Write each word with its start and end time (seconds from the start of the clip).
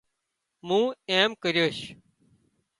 مُون 0.67 0.85
ايم 1.11 1.31
ڪريوش 1.43 1.77